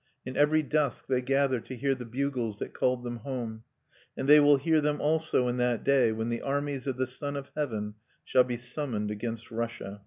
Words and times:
In 0.25 0.35
every 0.35 0.63
dusk 0.63 1.05
they 1.07 1.21
gather 1.21 1.59
to 1.59 1.75
hear 1.75 1.93
the 1.93 2.07
bugles 2.07 2.57
that 2.57 2.73
called 2.73 3.03
them 3.03 3.17
home. 3.17 3.61
And 4.17 4.27
they 4.27 4.39
will 4.39 4.57
hear 4.57 4.81
them 4.81 4.99
also 4.99 5.47
in 5.47 5.57
that 5.57 5.83
day 5.83 6.11
when 6.11 6.29
the 6.29 6.41
armies 6.41 6.87
of 6.87 6.97
the 6.97 7.05
Son 7.05 7.37
of 7.37 7.51
Heaven 7.55 7.93
shall 8.25 8.43
be 8.43 8.57
summoned 8.57 9.11
against 9.11 9.51
Russia." 9.51 9.99